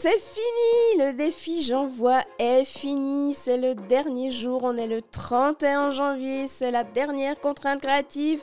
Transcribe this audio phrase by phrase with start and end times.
[0.00, 3.34] c'est fini Le défi J'envoie est fini.
[3.34, 4.62] C'est le dernier jour.
[4.64, 6.46] On est le 31 janvier.
[6.46, 8.40] C'est la dernière contrainte créative.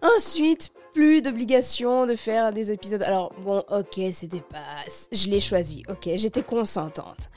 [0.00, 3.02] Ensuite, plus d'obligation de faire des épisodes.
[3.02, 4.84] Alors, bon, ok, c'était pas.
[5.10, 7.30] Je l'ai choisi, ok, j'étais consentante.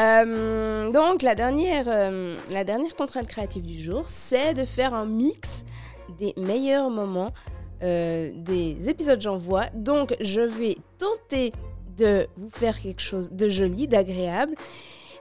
[0.00, 5.06] Euh, donc, la dernière, euh, la dernière contrainte créative du jour, c'est de faire un
[5.06, 5.64] mix
[6.18, 7.32] des meilleurs moments
[7.84, 9.66] euh, des épisodes J'envoie.
[9.72, 11.52] Donc, je vais tenter
[11.96, 14.54] de vous faire quelque chose de joli, d'agréable.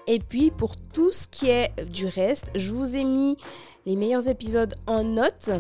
[0.08, 3.38] Et puis, pour tout ce qui est du reste, je vous ai mis
[3.86, 5.52] les meilleurs épisodes en notes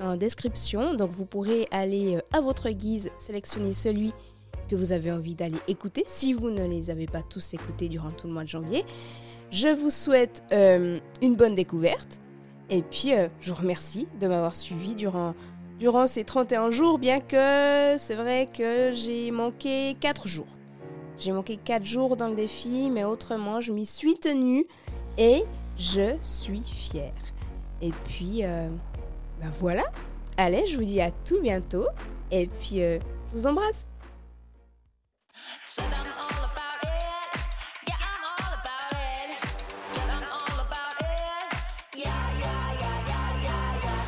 [0.00, 0.94] en description.
[0.94, 4.12] Donc vous pourrez aller euh, à votre guise sélectionner celui
[4.68, 8.10] que vous avez envie d'aller écouter si vous ne les avez pas tous écoutés durant
[8.10, 8.84] tout le mois de janvier.
[9.50, 12.20] Je vous souhaite euh, une bonne découverte
[12.68, 15.34] et puis euh, je vous remercie de m'avoir suivi durant,
[15.78, 20.46] durant ces 31 jours, bien que c'est vrai que j'ai manqué 4 jours.
[21.20, 24.66] J'ai manqué 4 jours dans le défi, mais autrement, je m'y suis tenue
[25.18, 25.44] et
[25.78, 27.12] je suis fière.
[27.82, 29.84] Et puis, ben voilà.
[30.38, 31.86] Allez, je vous dis à tout bientôt.
[32.30, 32.98] Et puis, euh,
[33.32, 33.86] je vous embrasse.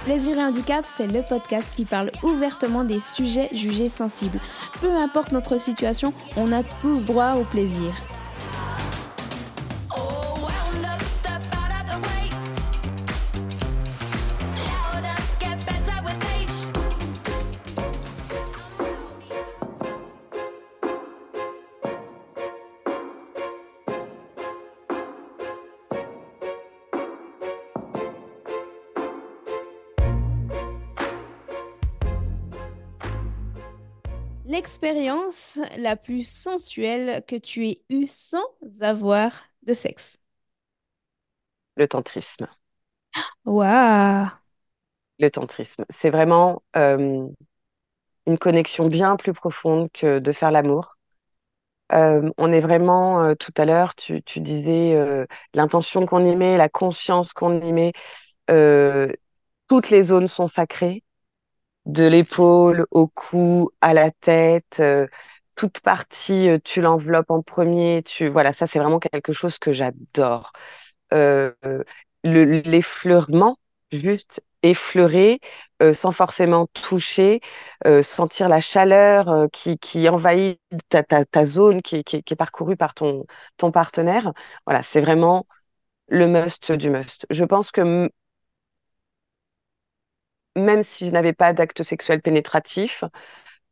[0.04, 4.40] Plaisir et handicap, c'est le podcast qui parle ouvertement des sujets jugés sensibles.
[4.82, 7.94] Peu importe notre situation, on a tous droit au plaisir.
[34.52, 38.44] L'expérience la plus sensuelle que tu aies eue sans
[38.82, 40.18] avoir de sexe.
[41.76, 42.46] Le tantrisme.
[43.46, 44.28] Waouh!
[45.18, 45.86] Le tantrisme.
[45.88, 47.26] C'est vraiment euh,
[48.26, 50.98] une connexion bien plus profonde que de faire l'amour.
[51.92, 54.94] Euh, on est vraiment, euh, tout à l'heure, tu, tu disais
[55.54, 57.92] l'intention qu'on y met, la conscience qu'on y met,
[59.66, 61.02] toutes les zones sont sacrées
[61.86, 65.06] de l'épaule au cou à la tête, euh,
[65.56, 68.02] toute partie, euh, tu l'enveloppes en premier.
[68.04, 70.52] Tu voilà, ça c'est vraiment quelque chose que j'adore.
[71.12, 71.52] Euh,
[72.24, 73.58] l'effleurement,
[73.92, 75.40] juste effleurer,
[75.92, 77.40] sans forcément toucher,
[78.02, 82.76] sentir la chaleur qui, qui envahit ta, ta, ta zone qui, qui, qui, est parcourue
[82.76, 83.26] par ton,
[83.56, 84.32] ton partenaire.
[84.66, 85.46] Voilà, c'est vraiment
[86.08, 87.26] le must du must.
[87.30, 88.10] Je pense que
[90.56, 93.04] même si je n'avais pas d'acte sexuel pénétratif,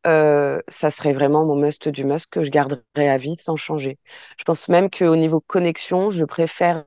[0.07, 3.99] euh, ça serait vraiment mon must du must que je garderais à vie sans changer.
[4.39, 6.85] Je pense même qu'au niveau connexion, je préfère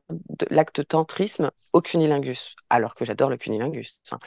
[0.50, 4.00] l'acte tantrisme au cunilingus, alors que j'adore le cunilingus.
[4.12, 4.20] Hein.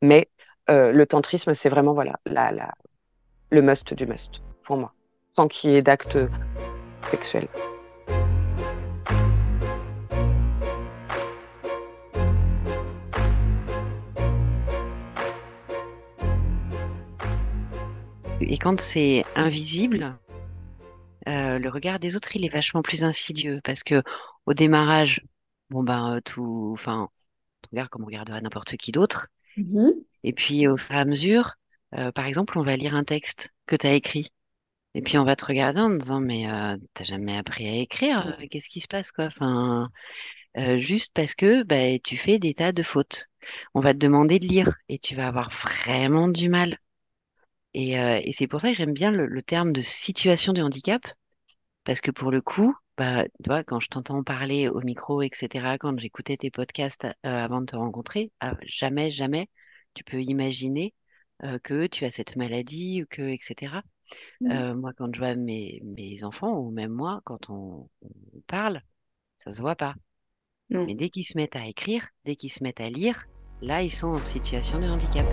[0.00, 0.28] Mais
[0.70, 2.14] euh, le tantrisme, c'est vraiment voilà
[3.50, 4.92] le must du must pour moi,
[5.36, 6.18] sans qu'il y ait d'acte
[7.10, 7.46] sexuel.
[18.52, 20.18] Et quand c'est invisible,
[21.26, 24.02] euh, le regard des autres, il est vachement plus insidieux parce que
[24.44, 25.22] au démarrage,
[25.70, 27.08] bon ben euh, tout, enfin,
[27.64, 29.28] on regarde comme on regarderait n'importe qui d'autre.
[29.56, 29.92] Mm-hmm.
[30.24, 31.54] Et puis au fur et à mesure,
[31.94, 34.28] euh, par exemple, on va lire un texte que tu as écrit.
[34.92, 38.36] Et puis on va te regarder en disant mais euh, t'as jamais appris à écrire,
[38.50, 39.24] qu'est-ce qui se passe quoi?
[39.24, 39.88] Enfin,
[40.76, 43.28] juste parce que bah, tu fais des tas de fautes.
[43.72, 46.76] On va te demander de lire et tu vas avoir vraiment du mal.
[47.74, 50.62] Et, euh, et c'est pour ça que j'aime bien le, le, terme de situation de
[50.62, 51.02] handicap,
[51.84, 55.78] parce que pour le coup, bah, tu vois, quand je t'entends parler au micro, etc.,
[55.78, 59.48] quand j'écoutais tes podcasts euh, avant de te rencontrer, ah, jamais, jamais
[59.94, 60.94] tu peux imaginer
[61.44, 63.82] euh, que tu as cette maladie ou que, etc.
[64.42, 64.74] Mmh.
[64.74, 68.82] moi, quand je vois mes, mes enfants, ou même moi, quand on, on parle,
[69.38, 69.94] ça se voit pas.
[70.70, 73.24] Mais dès qu'ils se mettent à écrire, dès qu'ils se mettent à lire,
[73.60, 75.26] là, ils sont en situation de handicap.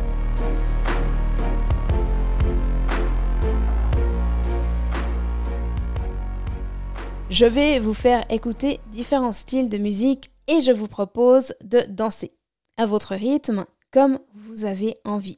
[7.29, 12.31] Je vais vous faire écouter différents styles de musique et je vous propose de danser
[12.75, 15.37] à votre rythme comme vous avez envie.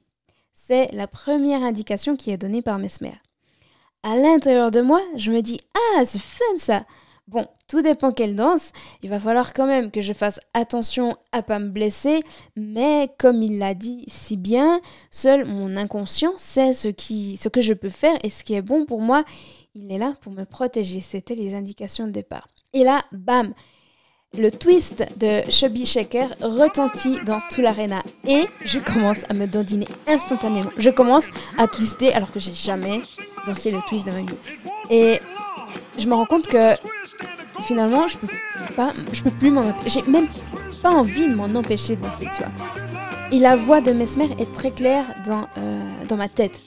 [0.53, 3.15] C'est la première indication qui est donnée par Mesmer.
[4.03, 6.85] À l'intérieur de moi, je me dis Ah, c'est fun ça
[7.31, 8.73] Bon, tout dépend quelle danse.
[9.03, 12.23] Il va falloir quand même que je fasse attention à pas me blesser,
[12.57, 14.81] mais comme il l'a dit si bien,
[15.11, 18.99] seul mon inconscient sait ce, que je peux faire et ce qui est bon pour
[18.99, 19.23] moi.
[19.75, 20.99] il est là pour me protéger.
[20.99, 22.49] C'était les indications de départ.
[22.73, 23.53] Et là, bam,
[24.37, 29.87] le twist de Chubby Shaker retentit dans tout l'arena et je commence à me dandiner
[30.05, 30.71] instantanément.
[30.77, 32.99] Je commence à twister alors que j'ai jamais
[33.47, 34.35] dansé le twist de ma vie.
[34.89, 35.19] Et
[35.97, 36.73] je me rends compte que
[37.67, 38.27] finalement, je peux
[38.75, 40.27] pas, je peux plus m'en J'ai même
[40.81, 42.51] pas envie de m'en empêcher de danser, tu vois.
[43.31, 46.59] Et la voix de Mesmer est très claire dans, euh, dans ma tête.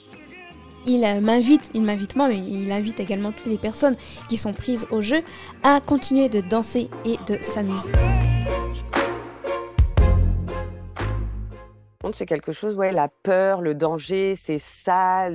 [0.87, 3.95] Il euh, m'invite, il m'invite moi, mais il invite également toutes les personnes
[4.29, 5.21] qui sont prises au jeu
[5.63, 7.91] à continuer de danser et de s'amuser.
[12.13, 15.27] C'est quelque chose, ouais, la peur, le danger, c'est ça,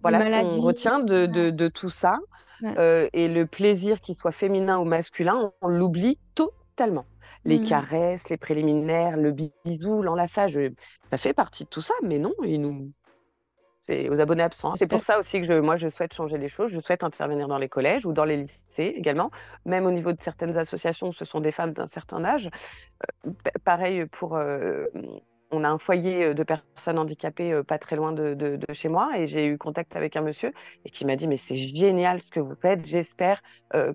[0.00, 2.18] voilà ce qu'on retient de, de, tout ça.
[2.62, 7.06] Euh, et le plaisir, qu'il soit féminin ou masculin, on, l'oublie totalement.
[7.44, 7.64] Les mmh.
[7.64, 10.58] caresses, les préliminaires, le bisou, l'enlaçage,
[11.10, 12.92] ça fait partie de tout ça, mais non, il nous,
[13.82, 14.76] c'est aux abonnés absents.
[14.76, 16.70] C'est pour ça aussi que je, moi, je souhaite changer les choses.
[16.70, 19.30] Je souhaite intervenir dans les collèges ou dans les lycées également.
[19.64, 22.48] Même au niveau de certaines associations, ce sont des femmes d'un certain âge.
[23.26, 23.30] Euh,
[23.64, 24.36] pareil pour.
[24.36, 24.86] Euh,
[25.52, 29.26] on a un foyer euh, de personnes handicapées pas très loin de, chez moi et
[29.26, 30.52] j'ai eu contact avec un monsieur
[30.84, 33.42] et qui m'a dit mais c'est génial ce que vous faites, j'espère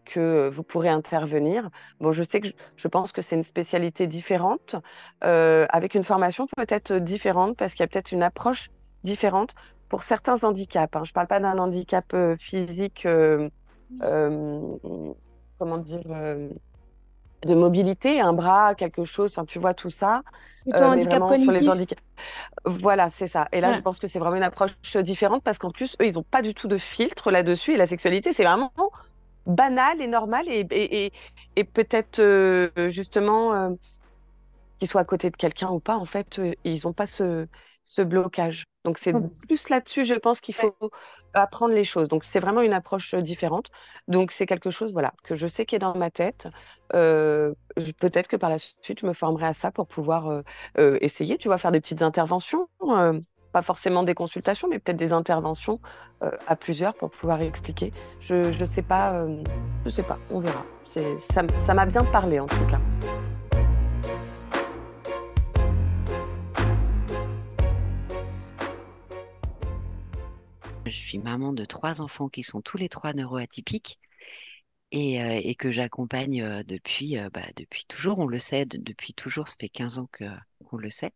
[0.05, 1.69] que vous pourrez intervenir.
[1.99, 4.75] Bon, je sais que je, pense que c'est une spécialité différente,
[5.21, 8.69] avec une formation peut-être différente parce qu'il y a peut-être une approche
[9.03, 9.53] différente
[9.89, 10.95] pour certains handicaps.
[10.95, 11.03] Hein.
[11.03, 13.49] Je ne parle pas d'un handicap euh, physique, euh,
[14.01, 14.77] euh,
[15.57, 16.03] comment dire,
[17.45, 20.23] de mobilité, un bras, quelque chose, enfin, tu vois tout ça.
[20.63, 21.51] Plutôt handicap cognitif.
[21.51, 22.01] les handicaps.
[22.65, 23.47] Voilà, c'est ça.
[23.51, 26.15] Et là, je pense que c'est vraiment une approche différente parce qu'en plus, eux, ils
[26.15, 27.73] n'ont pas du tout de filtre là-dessus.
[27.73, 28.71] Et la sexualité, c'est vraiment
[29.45, 31.13] banal et normal et, et,
[31.55, 32.21] et, peut-être
[32.89, 33.77] justement
[34.79, 37.47] qu'ils soient à côté de quelqu'un ou pas, en fait, ils n'ont pas ce,
[37.83, 38.65] ce blocage.
[38.87, 39.29] Donc c'est mmh.
[39.49, 40.73] plus là-dessus, je pense qu'il faut
[41.33, 42.07] apprendre les choses.
[42.07, 43.69] Donc c'est vraiment une approche euh, différente.
[44.07, 46.47] Donc c'est quelque chose, voilà, que je sais qui est dans ma tête.
[46.93, 47.53] Euh,
[47.99, 50.41] peut-être que par la suite, je me formerai à ça pour pouvoir
[50.77, 52.69] euh, essayer, tu vois, faire des petites interventions.
[53.51, 55.81] pas forcément des consultations, mais peut-être des interventions
[56.21, 57.91] à plusieurs pour pouvoir expliquer.
[58.21, 59.25] Je ne sais pas,
[59.83, 60.63] je sais pas, on verra.
[61.65, 62.79] Ça m'a bien parlé en tout cas.
[70.89, 73.99] Je suis maman de trois enfants qui sont tous les trois neuroatypiques
[74.91, 78.19] et, euh, et que j'accompagne euh, depuis, euh, bah, depuis toujours.
[78.19, 80.09] On le sait, depuis toujours, ça fait 15 ans
[80.69, 81.11] qu'on le sait.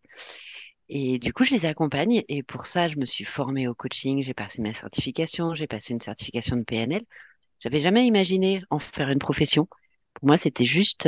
[0.89, 4.21] Et du coup, je les accompagne et pour ça, je me suis formée au coaching,
[4.23, 7.03] j'ai passé ma certification, j'ai passé une certification de PNL.
[7.59, 9.69] J'avais jamais imaginé en faire une profession.
[10.13, 11.07] Pour moi, c'était juste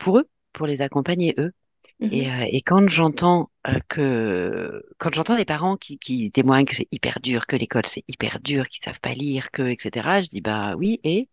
[0.00, 1.52] pour eux, pour les accompagner eux.
[2.00, 6.88] Mmh et, et, quand j'entends euh, que quand j'entends des parents qui, témoignent que c'est
[6.92, 10.22] hyper dur, que l'école c'est hyper dur, qu'ils savent pas lire, que etc.
[10.22, 11.28] Je dis bah oui et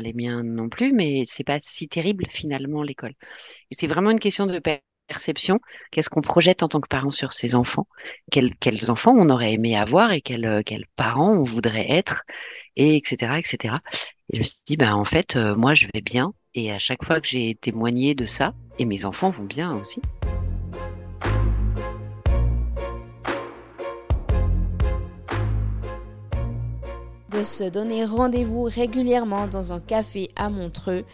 [0.00, 3.14] les miens non plus, mais c'est pas si terrible finalement l'école.
[3.70, 4.60] C'est vraiment une question de
[5.06, 5.60] perception.
[5.92, 7.86] Qu'est-ce qu'on projette en tant que parent sur ses enfants?
[8.30, 8.52] Quels,
[8.90, 12.22] enfants on aurait aimé avoir et quels, quels parents on voudrait être
[12.76, 13.76] et etc etc.
[14.32, 16.78] Et je me suis dit bah en fait euh, moi je vais bien et à
[16.78, 20.00] chaque fois que j'ai témoigné de ça, et mes enfants vont bien aussi.
[27.44, 31.04] Se donner rendez-vous régulièrement dans un café à Montreux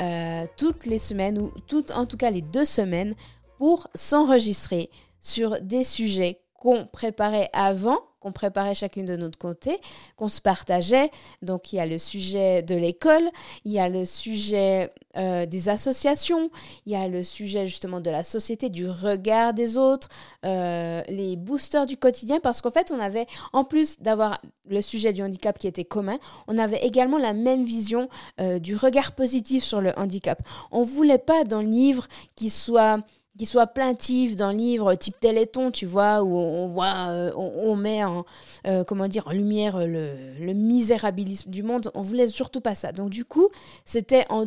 [0.00, 3.14] euh, toutes les semaines ou toutes en tout cas les deux semaines
[3.58, 4.90] pour s'enregistrer
[5.20, 9.78] sur des sujets qu'on préparait avant qu'on préparait chacune de notre côté,
[10.16, 11.10] qu'on se partageait.
[11.42, 13.22] Donc il y a le sujet de l'école,
[13.64, 16.50] il y a le sujet euh, des associations,
[16.86, 20.08] il y a le sujet justement de la société, du regard des autres,
[20.44, 25.12] euh, les boosters du quotidien, parce qu'en fait on avait, en plus d'avoir le sujet
[25.12, 26.18] du handicap qui était commun,
[26.48, 28.08] on avait également la même vision
[28.40, 30.42] euh, du regard positif sur le handicap.
[30.72, 32.98] On voulait pas dans le livre qui soit
[33.36, 38.04] qui soit plaintif d'un livre type Téléthon, tu vois, où on voit, euh, on, met
[38.04, 38.24] en,
[38.66, 41.90] euh, comment dire, en lumière le, misérabilisme du monde.
[41.94, 42.92] On voulait surtout pas ça.
[42.92, 43.48] Donc du coup,
[43.84, 44.46] c'était en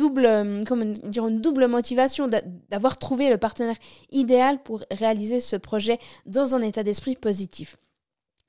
[0.00, 2.28] euh, dire, une double motivation
[2.68, 3.76] d'avoir trouvé le partenaire
[4.10, 7.76] idéal pour réaliser ce projet dans un état d'esprit positif.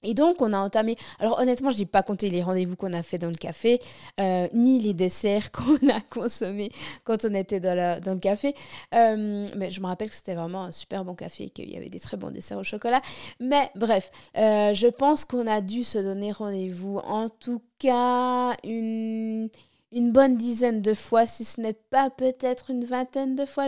[0.06, 0.96] Et donc, on a entamé.
[1.20, 3.82] Alors, honnêtement, je n'ai pas compté les rendez-vous qu'on a fait dans le café,
[4.20, 6.72] euh, ni les desserts qu'on a consommés
[7.04, 8.54] quand on était dans, le café.
[8.94, 11.78] Euh, mais je me rappelle que c'était vraiment un super bon café et qu'il y
[11.78, 13.02] avait des très bons desserts au chocolat.
[13.40, 19.50] Mais bref, euh, je pense qu'on a dû se donner rendez-vous, en tout cas, une
[19.92, 23.68] bonne dizaine de fois, si ce n'est pas peut-être une vingtaine de fois.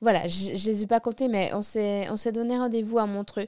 [0.00, 3.46] Voilà, je ne les ai pas comptés, mais on s'est donné rendez-vous à Montreux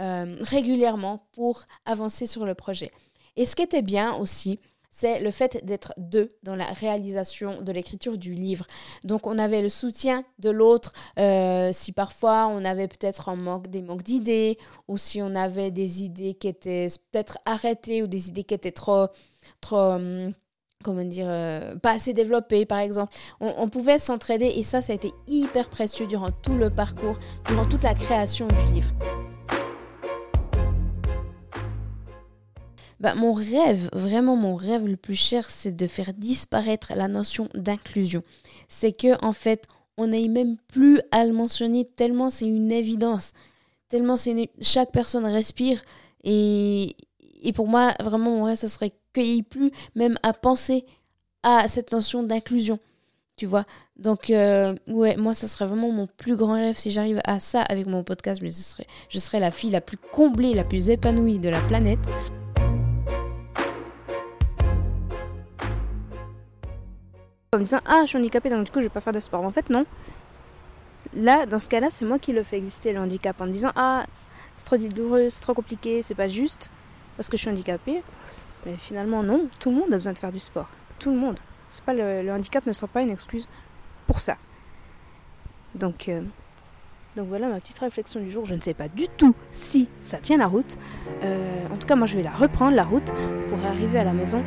[0.00, 2.90] euh, régulièrement pour avancer sur le projet.
[3.36, 4.58] Et ce qui était bien aussi,
[4.94, 8.64] c'est le fait d'être deux dans la réalisation de l'écriture du livre.
[9.02, 13.82] Donc on avait le soutien de l'autre euh, si parfois on avait peut-être manque, des
[13.82, 18.44] manques d'idées ou si on avait des idées qui étaient peut-être arrêtées ou des idées
[18.44, 19.08] qui étaient trop,
[19.60, 20.32] trop hum,
[20.84, 23.12] comment dire, euh, pas assez développées par exemple.
[23.40, 27.18] On, on pouvait s'entraider et ça, ça a été hyper précieux durant tout le parcours,
[27.48, 28.90] durant toute la création du livre.
[33.04, 37.50] Bah, mon rêve, vraiment mon rêve le plus cher, c'est de faire disparaître la notion
[37.52, 38.22] d'inclusion.
[38.70, 39.66] C'est que, en fait,
[39.98, 43.34] on n'aille même plus à le mentionner tellement c'est une évidence.
[43.90, 45.82] Tellement c'est chaque personne respire.
[46.22, 46.96] Et,
[47.42, 50.86] et pour moi, vraiment, mon rêve, ce serait qu'il n'y ait plus même à penser
[51.42, 52.78] à cette notion d'inclusion.
[53.36, 57.20] Tu vois Donc, euh, ouais, moi, ça serait vraiment mon plus grand rêve si j'arrive
[57.24, 58.40] à ça avec mon podcast.
[58.40, 61.60] Mais ce serait, je serais la fille la plus comblée, la plus épanouie de la
[61.60, 62.00] planète.
[67.54, 69.20] En me disant ah je suis handicapée donc du coup je vais pas faire de
[69.20, 69.42] sport.
[69.42, 69.86] en fait non.
[71.14, 73.72] Là dans ce cas-là c'est moi qui le fais exister le handicap en me disant
[73.76, 74.04] ah
[74.58, 76.70] c'est trop douloureux, c'est trop compliqué, c'est pas juste
[77.16, 78.02] parce que je suis handicapée.
[78.66, 80.68] Mais finalement non, tout le monde a besoin de faire du sport.
[80.98, 81.38] Tout le monde.
[81.68, 83.48] C'est pas le, handicap ne sera pas une excuse
[84.06, 84.36] pour ça.
[85.74, 86.22] Donc euh,
[87.16, 88.44] donc voilà ma petite réflexion du jour.
[88.44, 90.76] Je ne sais pas du tout si ça tient la route.
[91.22, 93.12] Euh, en tout cas moi je vais la reprendre la route
[93.48, 94.42] pour arriver à la maison.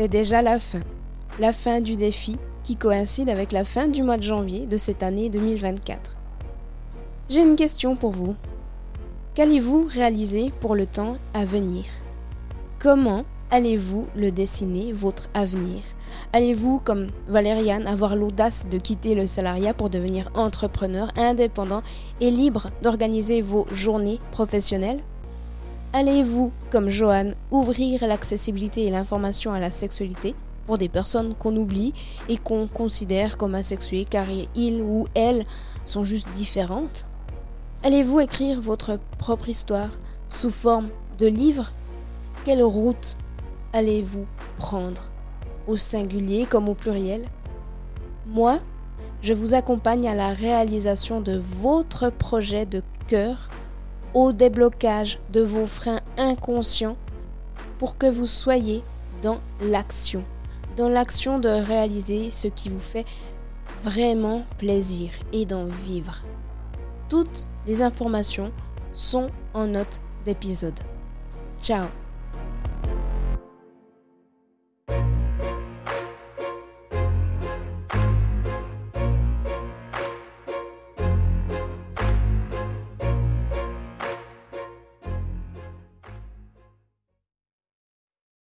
[0.00, 0.80] C'est déjà la fin.
[1.38, 5.02] La fin du défi qui coïncide avec la fin du mois de janvier de cette
[5.02, 6.16] année 2024.
[7.28, 8.34] J'ai une question pour vous.
[9.34, 11.84] Qu'allez-vous réaliser pour le temps à venir?
[12.78, 15.82] Comment allez-vous le dessiner, votre avenir?
[16.32, 21.82] Allez-vous, comme Valériane, avoir l'audace de quitter le salariat pour devenir entrepreneur indépendant
[22.22, 25.02] et libre d'organiser vos journées professionnelles?
[25.92, 31.92] Allez-vous, comme Johan, ouvrir l'accessibilité et l'information à la sexualité pour des personnes qu'on oublie
[32.28, 35.44] et qu'on considère comme asexuées car ils ou elles
[35.86, 37.06] sont juste différentes?
[37.82, 39.88] Allez-vous écrire votre propre histoire
[40.28, 41.72] sous forme de livre?
[42.44, 43.16] Quelle route
[43.72, 44.26] allez-vous
[44.58, 45.10] prendre?
[45.66, 47.24] Au singulier comme au pluriel?
[48.28, 48.60] Moi,
[49.22, 53.50] je vous accompagne à la réalisation de votre projet de cœur
[54.14, 56.96] au déblocage de vos freins inconscients
[57.78, 58.82] pour que vous soyez
[59.22, 60.22] dans l'action,
[60.76, 63.06] dans l'action de réaliser ce qui vous fait
[63.82, 66.20] vraiment plaisir et d'en vivre.
[67.08, 68.52] Toutes les informations
[68.92, 70.78] sont en note d'épisode.
[71.62, 71.99] Ciao